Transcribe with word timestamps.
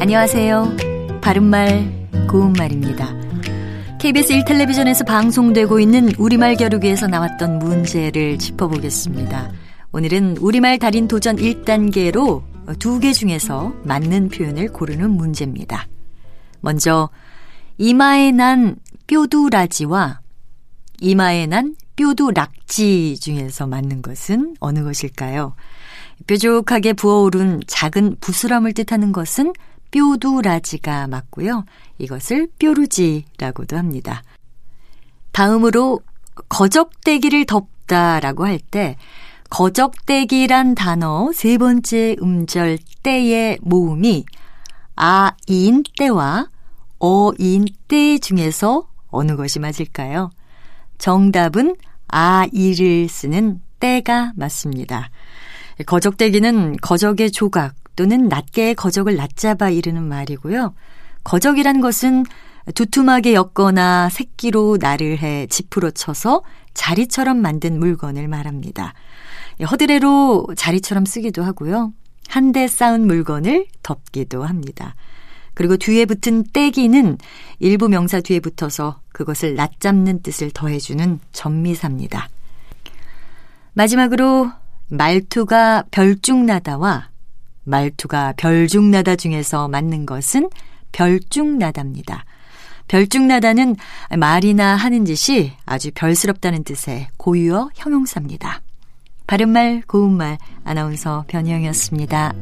안녕하세요. 0.00 0.76
바른말, 1.20 2.08
고운말입니다. 2.30 3.08
KBS 3.98 4.32
1텔레비전에서 4.34 5.04
방송되고 5.04 5.80
있는 5.80 6.14
우리말 6.16 6.54
겨루기에서 6.54 7.08
나왔던 7.08 7.58
문제를 7.58 8.38
짚어보겠습니다. 8.38 9.50
오늘은 9.90 10.36
우리말 10.36 10.78
달인 10.78 11.08
도전 11.08 11.34
1단계로 11.34 12.42
두 12.78 13.00
개 13.00 13.12
중에서 13.12 13.74
맞는 13.82 14.28
표현을 14.28 14.68
고르는 14.68 15.10
문제입니다. 15.10 15.88
먼저, 16.60 17.10
이마에 17.78 18.30
난 18.30 18.76
뾰두라지와 19.08 20.20
이마에 21.00 21.46
난 21.46 21.74
뾰두락지 21.96 23.18
중에서 23.18 23.66
맞는 23.66 24.02
것은 24.02 24.54
어느 24.60 24.84
것일까요? 24.84 25.54
뾰족하게 26.28 26.92
부어오른 26.92 27.62
작은 27.66 28.16
부스럼을 28.20 28.74
뜻하는 28.74 29.10
것은 29.10 29.52
뾰두라지가 29.90 31.06
맞고요. 31.06 31.64
이것을 31.98 32.48
뾰루지라고도 32.58 33.76
합니다. 33.76 34.22
다음으로 35.32 36.00
거적대기를 36.48 37.46
덮다라고 37.46 38.46
할 38.46 38.58
때 38.58 38.96
거적대기란 39.50 40.74
단어 40.74 41.30
세 41.32 41.56
번째 41.56 42.16
음절 42.20 42.78
때의 43.02 43.58
모음이 43.62 44.26
아인 44.94 45.82
때와 45.96 46.48
어인 46.98 47.64
때 47.88 48.18
중에서 48.18 48.88
어느 49.08 49.36
것이 49.36 49.58
맞을까요? 49.58 50.30
정답은 50.98 51.76
아이를 52.08 53.08
쓰는 53.08 53.60
때가 53.80 54.32
맞습니다. 54.36 55.10
거적대기는 55.86 56.76
거적의 56.82 57.30
조각 57.30 57.74
또는 57.98 58.28
낱개의 58.28 58.76
거적을 58.76 59.16
낱잡아 59.16 59.70
이르는 59.70 60.04
말이고요. 60.04 60.72
거적이란 61.24 61.80
것은 61.80 62.24
두툼하게 62.76 63.34
엮거나 63.34 64.08
새끼로 64.08 64.78
날을 64.80 65.18
해 65.18 65.48
지푸로 65.48 65.90
쳐서 65.90 66.44
자리처럼 66.74 67.38
만든 67.38 67.80
물건을 67.80 68.28
말합니다. 68.28 68.94
허드레로 69.68 70.46
자리처럼 70.56 71.06
쓰기도 71.06 71.42
하고요. 71.42 71.92
한 72.28 72.52
대 72.52 72.68
쌓은 72.68 73.04
물건을 73.04 73.66
덮기도 73.82 74.44
합니다. 74.44 74.94
그리고 75.54 75.76
뒤에 75.76 76.04
붙은 76.04 76.44
떼기는 76.52 77.18
일부 77.58 77.88
명사 77.88 78.20
뒤에 78.20 78.38
붙어서 78.38 79.00
그것을 79.12 79.56
낮잡는 79.56 80.22
뜻을 80.22 80.52
더해주는 80.52 81.18
전미사입니다. 81.32 82.28
마지막으로 83.72 84.52
말투가 84.88 85.86
별중나다와 85.90 87.08
말투가 87.68 88.34
별중나다 88.36 89.16
중에서 89.16 89.68
맞는 89.68 90.06
것은 90.06 90.48
별중나다입니다. 90.92 92.24
별중나다는 92.88 93.76
말이나 94.16 94.74
하는 94.74 95.04
짓이 95.04 95.52
아주 95.66 95.90
별스럽다는 95.94 96.64
뜻의 96.64 97.08
고유어 97.18 97.68
형용사입니다. 97.74 98.62
바른말 99.26 99.82
고운말 99.86 100.38
아나운서 100.64 101.24
변희영이었습니다. 101.28 102.32